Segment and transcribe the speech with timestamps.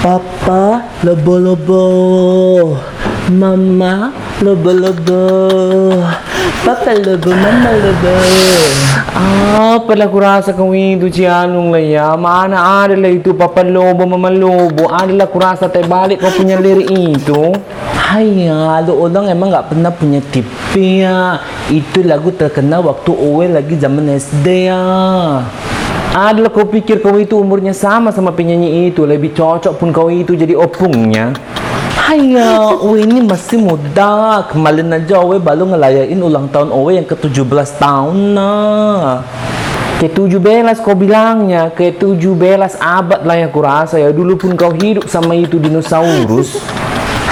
[0.00, 1.84] Papa lebo-lebo
[3.28, 4.08] Mama
[4.40, 5.20] lebo-lebo
[6.64, 8.14] Papa lebo, mama lebo
[9.12, 12.16] Ah, pala ko rasa kung ito siya nung laya.
[12.16, 14.88] Mana ada lah itu papa lobo, mama lobo.
[14.88, 17.52] Ada lah kurasa tayo balik ko punya liri itu.
[18.10, 21.38] Hai ya, lo orang emang nggak pernah punya TV ya
[21.70, 24.82] Itu lagu terkenal waktu Owe lagi zaman SD ya
[26.10, 29.06] Ada lah kau pikir kau itu umurnya sama sama penyanyi itu.
[29.06, 31.30] Lebih cocok pun kau itu jadi opungnya.
[31.94, 37.06] Hai ya, Owe ini masih muda Kemarin aja Owe baru ngelayain ulang tahun Owe yang
[37.06, 39.22] ke-17 tahun nah
[40.02, 40.42] Ke 17
[40.82, 42.18] kau bilangnya, ke 17
[42.82, 44.10] abad lah ya kurasa ya.
[44.10, 46.58] Dulu pun kau hidup sama itu dinosaurus.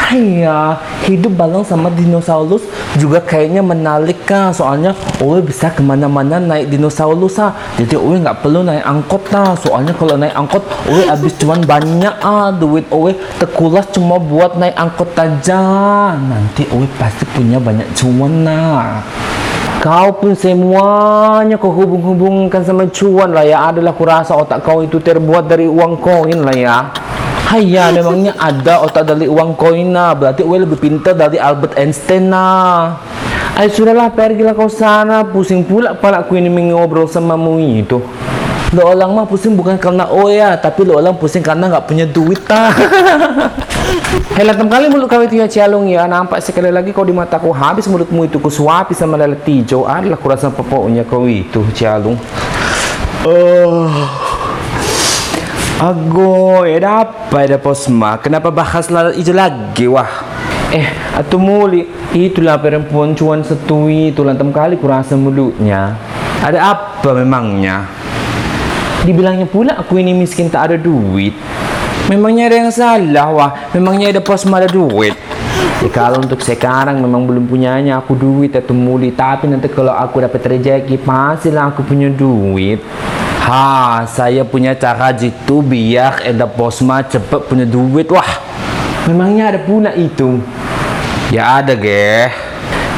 [0.09, 2.65] Ya, hidup bareng sama dinosaurus
[2.97, 8.41] juga kayaknya menarik kan Soalnya Owe bisa ke mana-mana naik dinosaurus ah Jadi Owe nggak
[8.41, 13.13] perlu naik angkot lah Soalnya kalau naik angkot Owe habis cuman banyak ah Duit Owe
[13.37, 15.61] terkuras cuma buat naik angkot aja.
[16.17, 19.05] Nanti Owe pasti punya banyak cuan nah
[19.79, 23.71] Kau pun semuanya kau hubung-hubungkan sama cuan lah ya.
[23.71, 26.79] Adalah kurasa otak kau itu terbuat dari uang koin lah ya.
[27.49, 31.81] Hai ya, memangnya ada otak dari uang koin nah Berarti Owe lebih pintar dari Albert
[31.81, 33.01] Einstein nah
[33.59, 35.27] Ay, sudahlah, pergilah kau sana.
[35.27, 37.99] Pusing pula pala aku ini mengobrol sama mu itu.
[38.71, 42.07] Lo orang mah pusing bukan karena oh ya, tapi lo orang pusing karena nggak punya
[42.07, 42.71] duit ah.
[44.39, 46.07] Helatam kali mulut kau itu ya cialung ya.
[46.07, 49.91] Nampak sekali lagi kau di mataku habis mulutmu itu kusuapi sama lele tijo.
[49.91, 52.15] Adalah kurasa pokoknya kau itu cialung.
[53.27, 54.28] Oh.
[55.79, 58.19] Agoy, ada apa ada posma?
[58.19, 60.11] Kenapa bahas itu lagi wah?
[60.75, 65.95] Eh, atau muli itulah perempuan cuan satu itu lantam kali kurasa mulutnya.
[66.43, 67.87] Ada apa memangnya?
[69.07, 71.39] Dibilangnya pula aku ini miskin tak ada duit.
[72.11, 73.51] Memangnya ada yang salah wah?
[73.71, 75.15] Memangnya ada posma ada duit?
[75.79, 80.27] Ya kalau untuk sekarang memang belum punyanya aku duit atau muli tapi nanti kalau aku
[80.27, 82.83] dapat rezeki pastilah aku punya duit.
[83.49, 88.29] Ha, saya punya cara jitu biar ada posma cepet punya duit wah.
[89.09, 90.37] Memangnya ada pula itu.
[91.33, 92.29] Ya ada ge.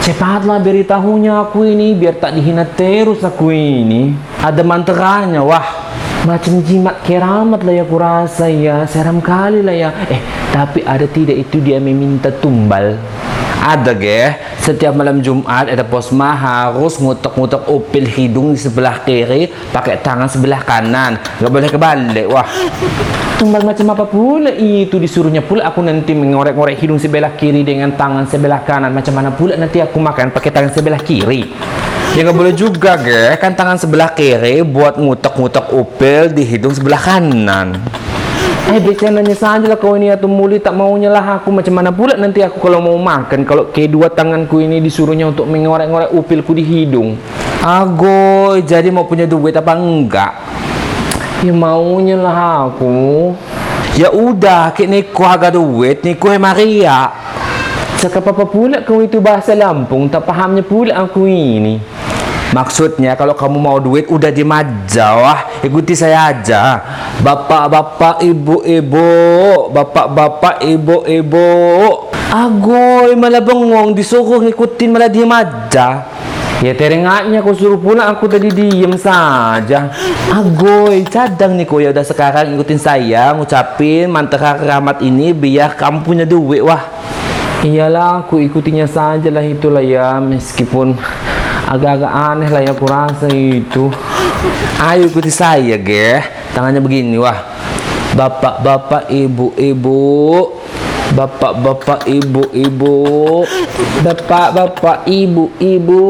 [0.03, 4.11] Cepatlah beritahunya aku ini biar tak dihina terus aku ini.
[4.43, 5.63] Ada mantranya wah.
[6.27, 8.83] Macam jimat keramat lah ya kurasa ya.
[8.91, 9.95] Seram kali lah ya.
[10.11, 10.19] Eh,
[10.51, 12.99] tapi ada tidak itu dia meminta tumbal.
[13.61, 20.01] Ada ge, setiap malam Jumat ada posma harus ngutek-ngutek upil hidung di sebelah kiri pakai
[20.01, 21.21] tangan sebelah kanan.
[21.21, 22.49] Gak boleh kebalik, wah.
[23.37, 28.25] Tumbal macam apa pula itu disuruhnya pula aku nanti mengorek-ngorek hidung sebelah kiri dengan tangan
[28.25, 28.97] sebelah kanan.
[28.97, 31.53] Macam mana pula nanti aku makan pakai tangan sebelah kiri?
[32.17, 33.37] Ya nggak boleh juga, ge.
[33.37, 37.77] Kan tangan sebelah kiri buat ngutek-ngutek upil di hidung sebelah kanan.
[38.71, 42.15] Eh becananya saja lah kau ini atau muli tak maunya lah aku macam mana pula
[42.15, 47.19] nanti aku kalau mau makan kalau kedua tanganku ini disuruhnya untuk mengorek-ngorek upilku di hidung.
[47.67, 50.33] Agoy, jadi mau punya duit apa enggak?
[51.43, 53.35] Ya maunya lah aku.
[53.99, 57.11] Ya udah, kek niku harga duit, niku Maria.
[57.99, 61.83] Cakap apa pula kau itu bahasa Lampung tak pahamnya pula aku ini.
[62.51, 66.83] Maksudnya kalau kamu mau duit udah di wah ikuti saya aja.
[67.23, 71.47] Bapak-bapak, ibu-ibu, bapak-bapak, ibu-ibu.
[72.31, 76.07] Agoy, malah bengong disuruh ngikutin malah diem aja.
[76.61, 79.95] Ya teringatnya kau suruh pula aku tadi diem saja.
[80.35, 86.27] Agoy, cadang nih ya udah sekarang ikutin saya ngucapin mantra keramat ini biar kamu punya
[86.27, 86.83] duit wah.
[87.63, 90.97] Iyalah aku ikutinya saja lah itulah ya meskipun
[91.71, 93.95] agak-agak aneh lah ya aku rasa itu.
[94.83, 96.19] Ayo ikuti saya, ge.
[96.51, 97.39] Tangannya begini, wah.
[98.19, 100.03] Bapak-bapak, ibu-ibu.
[101.15, 102.97] Bapak-bapak, ibu-ibu.
[104.03, 106.03] Bapak-bapak, ibu-ibu.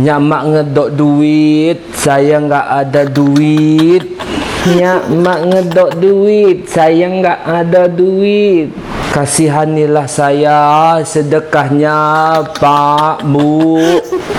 [0.00, 4.16] Nyamak ngedok duit, saya nggak ada duit.
[4.64, 8.72] Nyamak ngedok duit, saya nggak ada duit.
[9.12, 11.92] Kasihanilah saya sedekahnya
[12.56, 13.76] Pak Bu.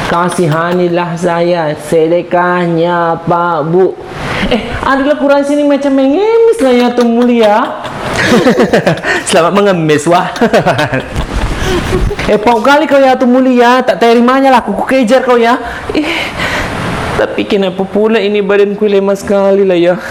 [0.09, 3.93] Kasihanilah saya sedekahnya Pak Bu.
[4.49, 7.85] Eh adalah kurang sini macam mengemis lah ya tuh mulia.
[9.29, 10.33] Selamat mengemis wah.
[12.23, 13.85] Eh pau kali kau ya tuh mulia.
[13.85, 15.53] Tak terimanya lah aku kejar kau ya.
[15.93, 16.33] Eh
[17.21, 20.01] tapi kenapa pula ini badanku lemah sekali lah ya.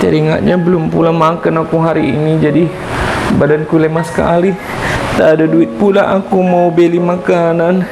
[0.00, 2.64] Teringatnya belum pula makan aku hari ini jadi
[3.34, 4.54] Badanku lemas sekali.
[5.18, 7.82] Tak ada duit pula aku mau beli makanan.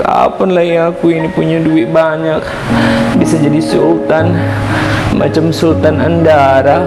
[0.00, 2.40] Kapan lagi aku ini punya duit banyak?
[3.20, 4.32] Bisa jadi sultan.
[5.16, 6.84] Macam Sultan Andara.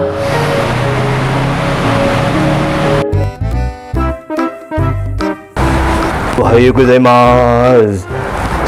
[6.38, 8.19] Ohayo gozaimasu.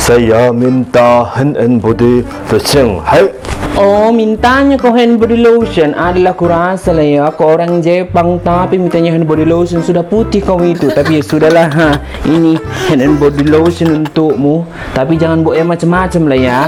[0.02, 2.98] Saya minta hand body lotion.
[3.06, 3.30] Hai.
[3.78, 7.30] Oh, mintanya kau hand body lotion adalah kurasa lah ya.
[7.30, 10.90] Kau orang Jepang tapi mintanya hand body lotion sudah putih kau itu.
[10.90, 12.02] Tapi ya sudahlah, ha.
[12.26, 12.58] Ini
[12.90, 14.66] hand and body lotion untukmu.
[14.90, 16.60] Tapi jangan buat yang macam-macam lah ya.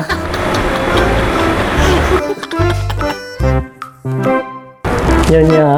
[5.26, 5.70] Nyonya,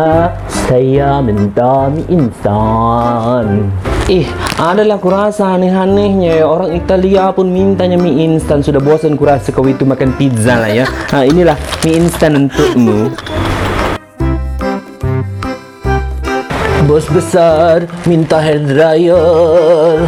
[0.66, 3.70] saya minta mie instan.
[4.10, 4.26] Ih,
[4.58, 6.46] adalah kurasa aneh-anehnya ya.
[6.46, 8.66] Orang Italia pun mintanya mie instan.
[8.66, 10.86] Sudah bosan kurasa kau itu makan pizza lah ya.
[11.14, 11.54] Nah, inilah
[11.86, 13.14] mie instan untukmu.
[16.86, 20.06] Bos besar minta hair dryer.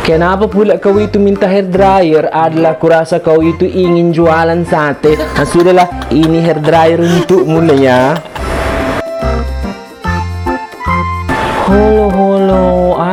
[0.00, 2.32] Kenapa pula kau itu minta hair dryer?
[2.34, 5.14] Adalah kurasa kau itu ingin jualan sate.
[5.14, 8.18] Nah, sudahlah, ini hair dryer untukmu ya.
[11.70, 12.09] Holo,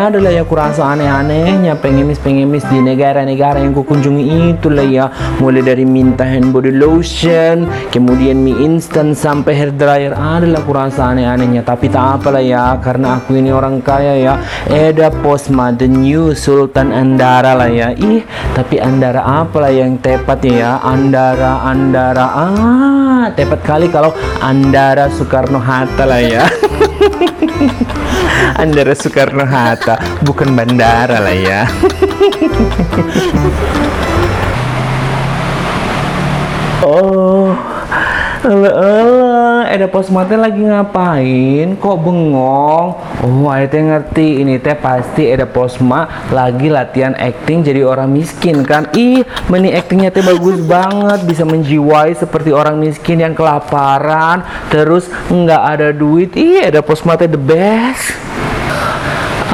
[0.07, 1.75] adalah ya kurasa aneh-anehnya.
[1.77, 5.05] Pengemis-pengemis di negara-negara yang kukunjungi itu lah ya.
[5.39, 10.13] Mulai dari minta hand body lotion, kemudian mie instan sampai hair dryer.
[10.15, 14.33] Adalah kurasa aneh-anehnya Tapi tak apalah ya, karena aku ini orang kaya ya.
[14.71, 17.91] Eda Posma, the new Sultan Andara lah ya.
[17.93, 18.23] Ih,
[18.55, 20.79] tapi Andara apalah yang tepat ya?
[20.81, 22.97] Andara, Andara, ah
[23.33, 26.43] tepat kali kalau Andara Soekarno-Hatta lah ya
[28.57, 31.69] Andara Soekarno Hatta bukan bandara lah ya.
[36.81, 37.53] oh,
[38.41, 41.77] ala ada pos mata lagi ngapain?
[41.77, 42.87] Kok bengong?
[43.21, 48.65] Oh, ada teh ngerti ini teh pasti ada posma lagi latihan acting jadi orang miskin
[48.65, 48.89] kan?
[48.97, 49.21] Ih,
[49.53, 54.41] meni actingnya teh bagus banget, bisa menjiwai seperti orang miskin yang kelaparan,
[54.73, 56.33] terus nggak ada duit.
[56.33, 58.26] Ih, ada posma teh the best.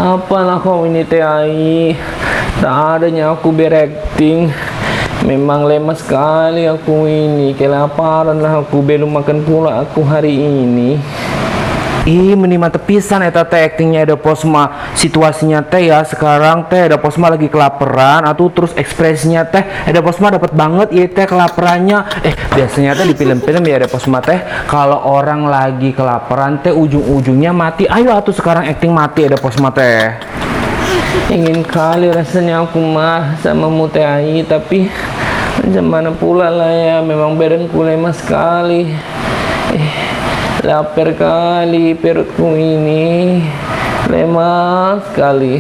[0.04, 1.96] Apalah kau ini teh ai
[2.60, 4.52] Tak adanya aku berakting.
[5.24, 7.56] Memang lemah sekali aku ini.
[7.56, 8.84] Kelaparan lah aku.
[8.84, 11.00] Belum makan pula aku hari ini
[12.04, 14.92] Ih, menima tepisan eta teh actingnya ada posma.
[14.92, 20.28] Situasinya teh ya sekarang teh ada posma lagi kelaparan atau terus ekspresinya teh ada posma
[20.28, 24.36] dapat banget ya teh kelaparannya eh biasanya teh di film-film ya ada posma teh
[24.68, 27.88] kalau orang lagi kelaparan teh ujung-ujungnya mati.
[27.88, 30.12] Ayo atuh sekarang acting mati ada posma teh.
[31.32, 34.92] Ingin kali rasanya aku mah sama mutai tapi
[35.64, 38.92] macam mana pula lah ya memang badanku lemah sekali
[40.64, 43.44] lapar kali perutku ini
[44.08, 45.60] lemah sekali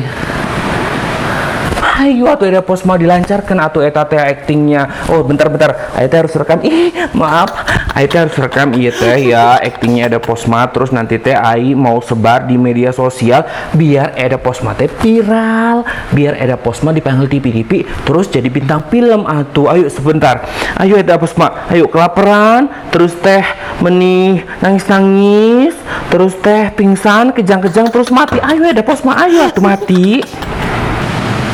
[1.93, 6.33] Ayo atau ada pos mau dilancarkan atau eta teh actingnya oh bentar bentar Ayo harus
[6.33, 6.57] rekam.
[6.65, 7.53] Ih maaf.
[7.93, 8.73] Ayo harus rekam.
[8.73, 13.45] Iya teh ya actingnya ada posma terus nanti teh Ai mau sebar di media sosial
[13.77, 19.69] biar ada posma teh viral biar ada posma dipanggil TV-TV terus jadi bintang film atuh.
[19.69, 20.49] Ayo sebentar.
[20.81, 22.89] Ayo ada posma ayo kelaparan.
[22.89, 23.45] Terus teh
[23.85, 25.77] meni nangis-nangis.
[26.09, 28.41] Terus teh pingsan kejang-kejang terus mati.
[28.41, 30.25] Ayo ada posma ayo atuh mati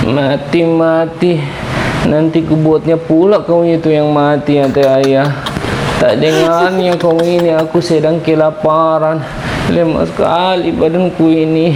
[0.08, 1.34] mati mati
[2.08, 5.28] nanti kubuatnya pula kau itu yang mati ya teh ayah
[6.00, 9.20] tak dengarnya kau ini aku sedang kelaparan
[9.68, 11.76] lemah sekali badanku ini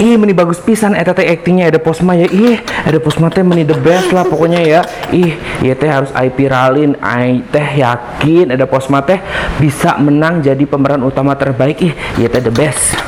[0.00, 2.26] Ih, meni bagus pisan eta teh actingnya ada posma ya.
[2.26, 4.80] Ih, ada posma teh meni the best lah pokoknya ya.
[5.14, 6.98] Ih, ya teh harus ai viralin.
[6.98, 9.22] Ai teh yakin ada posma teh
[9.62, 11.78] bisa menang jadi pemeran utama terbaik.
[11.78, 12.98] Ih, ya teh the best.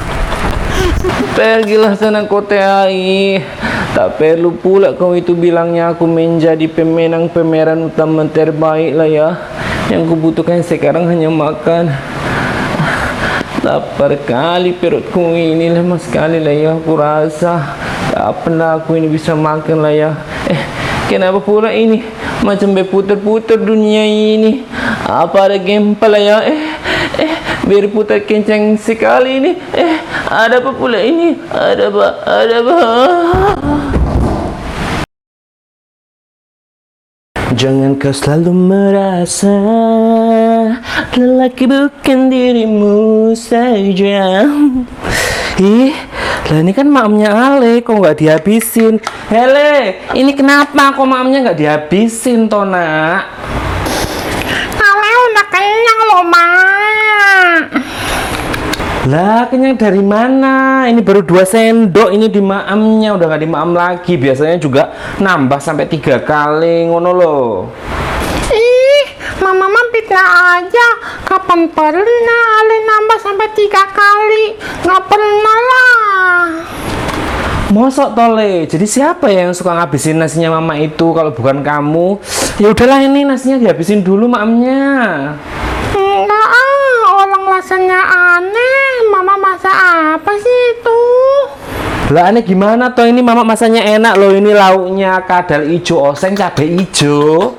[1.34, 3.42] Pergilah sana kote ai.
[3.94, 9.28] Tak perlu pula kau itu bilangnya aku menjadi pemenang pemeran utama terbaik lah ya.
[9.86, 11.94] Yang kubutuhkan sekarang hanya makan.
[13.62, 17.78] Lapar kali perutku ini lemah sekali lah ya aku rasa.
[18.10, 20.10] Tak pernah aku ini bisa makan lah ya.
[20.50, 20.58] Eh,
[21.06, 22.02] kenapa pula ini?
[22.42, 24.66] Macam berputar-putar dunia ini.
[25.06, 26.38] Apa ada gempa lah ya?
[26.42, 26.60] Eh,
[27.22, 27.32] eh,
[27.62, 29.52] berputar kencang sekali ini.
[29.70, 31.38] Eh, ada apa pula ini?
[31.46, 32.06] Ada apa?
[32.26, 32.76] Ada apa?
[37.54, 39.54] Jangan kau selalu merasa
[41.14, 44.42] Lelaki bukan dirimu saja
[45.62, 45.94] Ih,
[46.50, 48.98] lah ini kan maamnya Ale, kok nggak dihabisin?
[49.30, 53.22] Hele, ini kenapa kok maamnya nggak dihabisin, Tona?
[54.74, 57.60] Ale udah kenyang loh, Mak.
[59.04, 60.88] Lah, kenyang dari mana?
[60.88, 64.16] Ini baru dua sendok, ini di maamnya, udah nggak di maam lagi.
[64.16, 67.68] Biasanya juga nambah sampai tiga kali, ngono loh.
[68.48, 69.06] Ih,
[69.44, 70.88] Mama fitnah aja.
[71.28, 74.56] Kapan pernah Ale nambah sampai tiga kali?
[74.88, 76.40] Nggak pernah lah.
[77.76, 78.64] Mosok tole.
[78.64, 82.16] Jadi siapa ya yang suka ngabisin nasinya mama itu kalau bukan kamu?
[82.56, 85.36] Ya udahlah ini nasinya dihabisin dulu mamnya.
[85.92, 86.48] Enggak
[87.64, 87.96] rasanya
[88.36, 89.08] aneh.
[89.08, 91.00] Mama masak apa sih itu?
[92.12, 96.68] Lah aneh gimana toh ini mama masanya enak loh ini lauknya kadal ijo oseng cabe
[96.68, 97.56] ijo.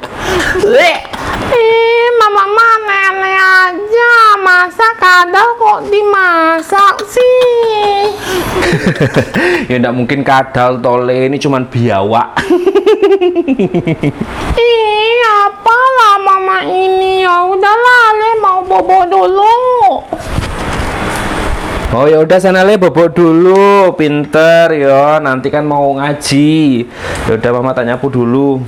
[0.61, 4.13] Ih, mama mah aneh-aneh aja.
[4.45, 8.13] Masa kadal kok dimasak sih?
[9.73, 12.45] ya enggak mungkin kadal tole ini cuman biawak.
[14.53, 15.17] Ih,
[15.49, 16.14] apalah
[16.45, 17.25] mama ini?
[17.25, 19.57] Ya udahlah, Le mau bobo dulu.
[21.95, 25.17] Oh ya udah sana le bobok dulu, pinter ya.
[25.17, 26.85] Nanti kan mau ngaji.
[27.25, 28.61] Ya udah mama tanya aku dulu.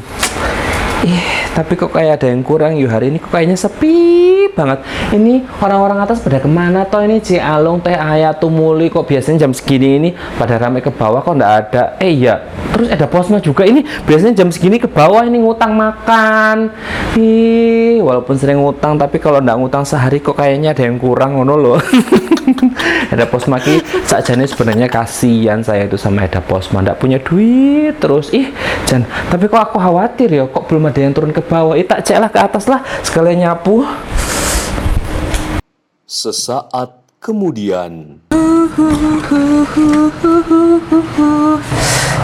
[1.06, 4.80] Ih, tapi kok kayak ada yang kurang yuk hari ini kok kayaknya sepi banget.
[5.14, 9.48] Ini orang-orang atas pada ke mana toh ini C Alung, Teh Ayat, Tumuli kok biasanya
[9.48, 11.84] jam segini ini pada rame ke bawah kok ndak ada.
[12.00, 12.44] Eh iya,
[12.76, 13.84] terus ada posma juga ini.
[14.06, 16.72] Biasanya jam segini ke bawah ini ngutang makan.
[17.18, 21.56] Ih, walaupun sering ngutang tapi kalau ndak ngutang sehari kok kayaknya ada yang kurang ngono
[21.58, 21.78] loh.
[23.14, 28.32] ada posma ki sakjane sebenarnya kasihan saya itu sama ada posma ndak punya duit terus.
[28.32, 28.52] Ih
[28.88, 31.76] Jan tapi kok aku khawatir ya kok belum ada yang turun ke bawah.
[31.76, 32.84] Ih tak cek lah ke atas lah.
[33.04, 33.84] Sekalian nyapu
[36.08, 38.24] Sesaat kemudian.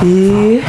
[0.07, 0.63] ih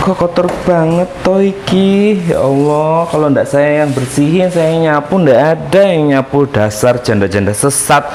[0.00, 2.24] kok kotor banget toh iki?
[2.24, 6.48] Ya Allah kalau ndak saya yang bersihin saya yang nyapu ndak ada yang nyapu.
[6.48, 8.08] Dasar janda-janda sesat.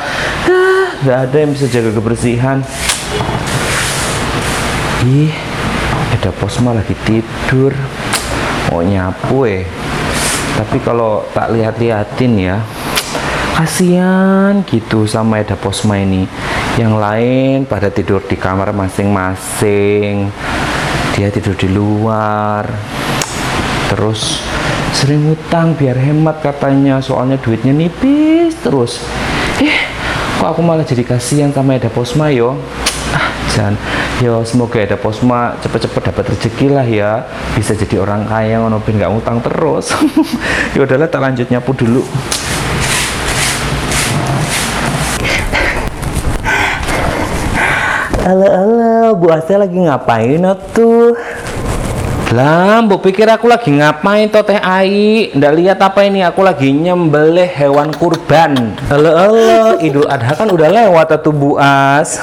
[1.06, 2.65] Ndak ada yang bisa jaga kebersihan.
[5.06, 5.30] Ih
[6.10, 7.70] ada posma lagi tidur.
[8.74, 9.62] Mau nyapu eh.
[10.58, 12.65] Tapi kalau tak lihat-liatin ya
[13.56, 16.28] kasihan gitu sama Eda Posma ini.
[16.76, 20.28] Yang lain pada tidur di kamar masing-masing.
[21.16, 22.68] Dia tidur di luar.
[23.88, 24.44] Terus
[24.92, 27.00] sering utang biar hemat katanya.
[27.00, 29.00] Soalnya duitnya nipis terus.
[29.64, 29.88] Eh
[30.36, 32.60] kok aku malah jadi kasihan sama Eda Posma yo?
[33.16, 33.32] Ah
[34.20, 37.24] yo semoga Eda Posma cepet-cepet dapat rezeki lah ya.
[37.56, 39.96] Bisa jadi orang kaya ngono nggak utang terus.
[40.76, 42.04] Ya udahlah tak lanjut nyapu dulu
[48.25, 50.41] Halo, halo, Bu Asa lagi ngapain
[50.74, 51.13] tuh?
[52.34, 55.29] Lah, mbok pikir aku lagi ngapain toh teh Ai?
[55.29, 56.25] Ndak lihat apa ini?
[56.25, 58.74] Aku lagi nyembelih hewan kurban.
[58.89, 62.17] Halo, halo, Idul Adha kan udah lewat tuh Bu As.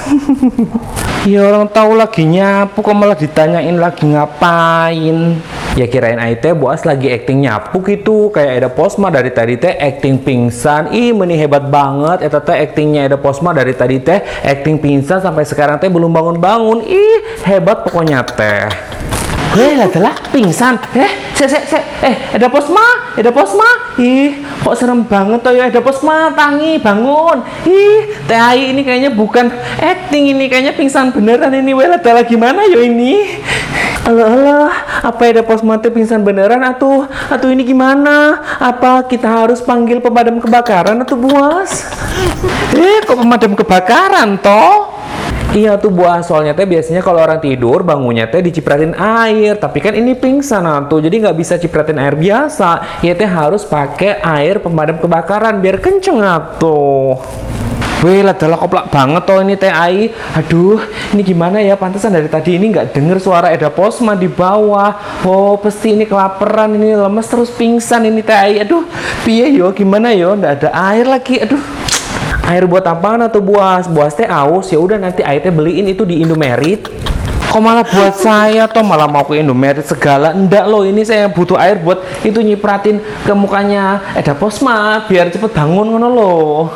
[1.30, 5.38] ya orang tahu lagi nyapu kok malah ditanyain lagi ngapain.
[5.72, 9.56] Ya kirain Ai teh Bu As lagi acting nyapu gitu, kayak ada Posma dari tadi
[9.56, 10.92] teh acting pingsan.
[10.92, 15.48] Ih, meni hebat banget eta teh actingnya ada Posma dari tadi teh acting pingsan sampai
[15.48, 16.84] sekarang teh belum bangun-bangun.
[16.84, 18.68] Ih, hebat pokoknya teh.
[19.56, 20.76] Hei, lah telah pingsan.
[20.92, 21.80] Eh, se se se.
[22.04, 23.96] Eh, ada posma, ada posma.
[23.96, 26.36] Ih, kok serem banget toh ya ada posma.
[26.36, 27.40] Tangi, bangun.
[27.64, 29.48] Ih, Teh Ai ini kayaknya bukan
[29.80, 31.72] acting ini, kayaknya pingsan beneran ini.
[31.72, 33.40] Wela telah gimana yo ini?
[34.02, 34.66] Halo, halo,
[35.06, 37.06] apa ada posma teh pingsan beneran atuh?
[37.30, 38.42] Atuh ini gimana?
[38.58, 41.86] Apa kita harus panggil pemadam kebakaran atau buas?
[42.74, 44.90] Eh, kok pemadam kebakaran toh?
[45.54, 49.94] Iya tuh buah soalnya teh biasanya kalau orang tidur bangunnya teh dicipratin air tapi kan
[49.94, 54.98] ini pingsan tuh jadi nggak bisa cipratin air biasa ya teh harus pakai air pemadam
[54.98, 57.20] kebakaran biar kenceng atuh
[58.02, 60.10] Wih, adalah koplak banget toh ini teh Ai.
[60.34, 60.82] Aduh,
[61.14, 61.78] ini gimana ya?
[61.78, 65.22] Pantesan dari tadi ini nggak denger suara Eda Posma di bawah.
[65.22, 68.58] Oh, pasti ini kelaparan, ini lemes terus pingsan ini teh Ai.
[68.58, 68.82] Aduh,
[69.22, 69.70] piye yo?
[69.70, 70.34] Gimana yo?
[70.34, 71.46] Nggak ada air lagi.
[71.46, 71.62] Aduh,
[72.50, 76.20] air buat apaan atau buas buas teh aus ya udah nanti airnya beliin itu di
[76.20, 76.90] Indomaret
[77.48, 81.56] kok malah buat saya toh malah mau ke Indomaret segala enggak loh ini saya butuh
[81.56, 86.72] air buat itu nyipratin ke mukanya Eda Posma biar cepet bangun ngono loh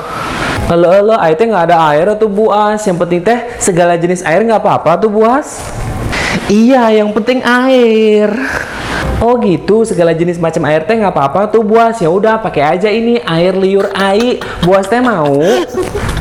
[0.67, 4.59] halo halo airnya nggak ada air tuh buas yang penting teh segala jenis air nggak
[4.59, 5.63] apa-apa tuh buas
[6.51, 8.35] iya yang penting air
[9.17, 11.97] Oh gitu, segala jenis macam air teh nggak apa-apa tuh buas.
[12.05, 14.37] Ya udah pakai aja ini air liur ai.
[14.61, 15.41] Buas teh mau?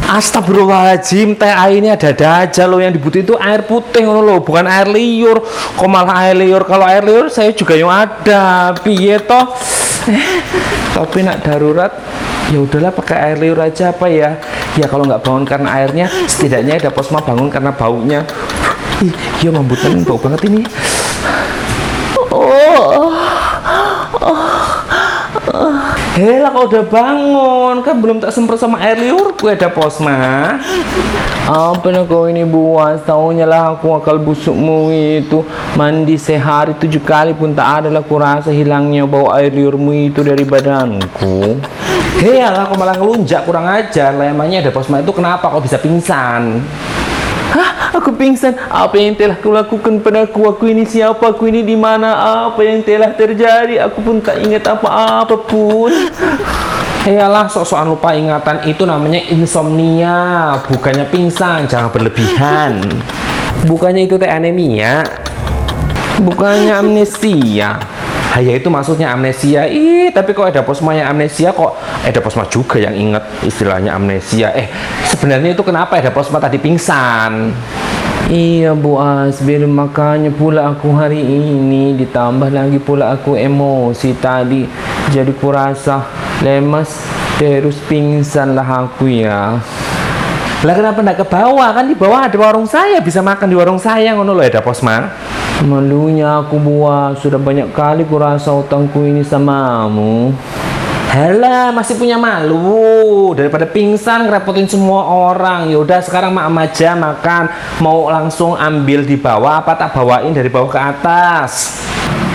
[0.08, 4.88] Astagfirullahaladzim, teh ai ini ada-ada aja loh yang dibutuhin itu air putih loh, bukan air
[4.88, 5.44] liur.
[5.76, 6.64] Kok malah air liur?
[6.64, 8.72] Kalau air liur saya juga yang ada.
[8.80, 9.44] Piye toh?
[10.08, 10.40] Eh,
[10.96, 11.92] tapi nak darurat
[12.54, 14.38] ya udahlah pakai air liur aja apa ya?
[14.76, 18.22] Ya kalau nggak bangun karena airnya setidaknya ada posma bangun karena baunya.
[19.42, 20.62] Iya mambutan bau banget ini.
[26.16, 27.76] Hela kau udah bangun?
[27.84, 30.56] Kan belum tak semprot sama air liur gue ada posma.
[31.44, 33.04] Apa nak kau ini buas?
[33.04, 35.44] Taunya lah aku akal busukmu itu.
[35.76, 40.24] Mandi sehari tujuh kali pun tak ada lah aku rasa hilangnya bau air liurmu itu
[40.24, 41.60] dari badanku.
[42.20, 46.64] Hela kau malah ngelunjak kurang ajar lah emangnya ada posma itu kenapa kau bisa pingsan
[47.56, 48.52] Hah, aku pingsan.
[48.68, 50.44] Apa yang telah kau lakukan padaku?
[50.44, 51.32] Aku ini siapa?
[51.32, 52.12] Aku ini di mana?
[52.52, 53.80] Apa yang telah terjadi?
[53.88, 55.88] Aku pun tak ingat apa-apa pun.
[57.08, 62.82] Iyalah sok-sokan lupa ingatan itu namanya insomnia bukannya pingsan jangan berlebihan
[63.70, 65.06] Bukannya itu teh anemia?
[66.26, 67.78] Bukannya amnesia?
[68.36, 69.64] Ah, ya itu maksudnya amnesia.
[69.64, 71.80] Ih tapi kok ada posma yang amnesia kok?
[72.04, 74.52] Ada posma juga yang inget istilahnya amnesia.
[74.52, 74.68] Eh
[75.08, 77.56] sebenarnya itu kenapa ada posma tadi pingsan?
[78.28, 84.68] Iya Bu Asbir makanya pula aku hari ini ditambah lagi pula aku emosi tadi.
[85.16, 86.04] Jadi kurasa
[86.44, 86.92] lemas
[87.40, 89.64] terus pingsan lah aku ya.
[90.60, 91.72] Lah kenapa nggak ke bawah?
[91.72, 95.24] Kan di bawah ada warung saya bisa makan di warung saya ngono loh ada posma
[95.64, 100.36] malunya aku buat sudah banyak kali kurasa utangku ini samamu
[101.06, 105.72] Halah, masih punya malu daripada pingsan ngerepotin semua orang.
[105.72, 107.48] Ya udah sekarang mak aja makan.
[107.80, 111.80] Mau langsung ambil di bawah apa tak bawain dari bawah ke atas?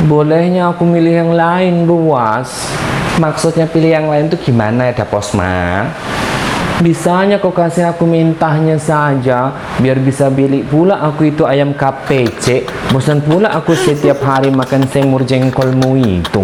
[0.05, 2.73] bolehnya aku milih yang lain buas
[3.21, 5.85] Maksudnya pilih yang lain tuh gimana ya, Posma?
[6.81, 9.53] Bisanya kau kasih aku mintahnya saja
[9.85, 15.21] Biar bisa beli pula aku itu ayam KPC Bosan pula aku setiap hari makan semur
[15.21, 16.41] jengkolmu itu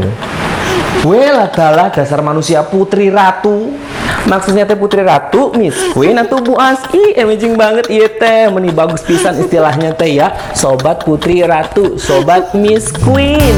[1.06, 3.78] Well, adalah dasar manusia putri ratu.
[4.26, 7.14] Maksudnya teh putri ratu, Miss Queen atau Bu Aski.
[7.14, 8.50] Amazing banget iya teh.
[8.50, 10.34] Meni bagus pisan istilahnya teh ya.
[10.50, 13.54] Sobat putri ratu, sobat Miss Queen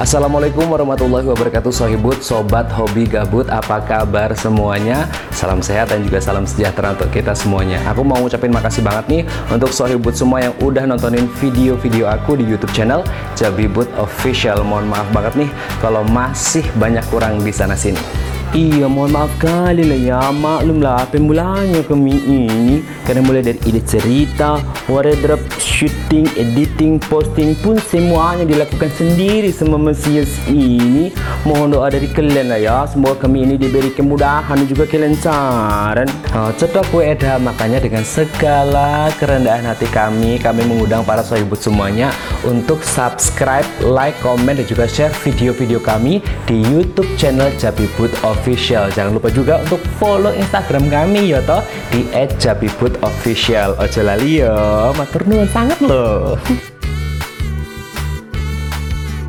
[0.00, 5.04] Assalamualaikum warahmatullahi wabarakatuh Sohibut, Sobat Hobi Gabut Apa kabar semuanya?
[5.28, 7.84] Salam sehat dan juga salam sejahtera untuk kita semuanya.
[7.84, 12.48] Aku mau ngucapin makasih banget nih Untuk Sohibut semua yang udah nontonin video-video aku di
[12.48, 13.04] Youtube channel
[13.36, 14.64] Jabibut Official.
[14.64, 15.50] Mohon maaf banget nih
[15.84, 20.22] Kalau masih banyak kurang di sana-sini Iya, mohon maaf kali lah ya.
[20.34, 22.82] Maklum lah, pemulanya kami ini.
[23.06, 24.58] Karena mulai dari ide cerita,
[24.90, 31.14] wardrobe, shooting, editing, posting pun semuanya dilakukan sendiri sama Mesias ini.
[31.46, 32.78] Mohon doa dari kalian lah ya.
[32.90, 36.10] Semoga kami ini diberi kemudahan dan juga kelancaran.
[36.34, 42.10] Oh, cetok kue eda, makanya dengan segala kerendahan hati kami, kami mengundang para sohibut semuanya
[42.42, 46.18] untuk subscribe, like, komen, dan juga share video-video kami
[46.50, 48.10] di YouTube channel Jabibut
[48.40, 48.88] Official.
[48.88, 51.60] Jangan lupa juga untuk follow Instagram kami ya toh
[51.92, 52.08] di
[52.40, 53.76] @jabibutofficial.
[53.76, 54.56] Ojo lali yo,
[54.96, 56.40] matur nuwun sangat loh.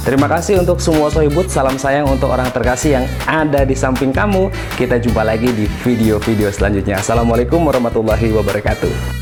[0.02, 1.46] Terima kasih untuk semua sohibut.
[1.52, 4.50] Salam sayang untuk orang terkasih yang ada di samping kamu.
[4.74, 6.98] Kita jumpa lagi di video-video selanjutnya.
[7.04, 9.21] Assalamualaikum warahmatullahi wabarakatuh.